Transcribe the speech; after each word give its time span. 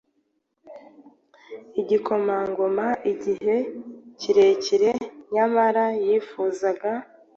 igikomangoma 1.81 2.87
igihe 3.11 3.55
kirekire 4.19 4.91
nyamara 5.33 5.85
yifuzaga 6.05 6.91